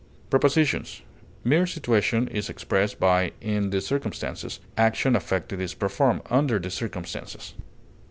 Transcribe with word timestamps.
Prepositions: 0.31 1.03
"Mere 1.43 1.67
situation 1.67 2.27
is 2.29 2.49
expressed 2.49 2.99
by 2.99 3.33
'in 3.39 3.69
the 3.69 3.79
circumstances'; 3.81 4.59
action 4.75 5.15
affected 5.15 5.61
is 5.61 5.75
performed 5.75 6.21
'under 6.31 6.57
the 6.57 6.71
circumstances.'" 6.71 7.53